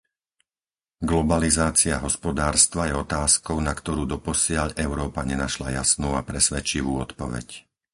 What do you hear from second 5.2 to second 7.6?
nenašla jasnú a presvedčivú odpoveď.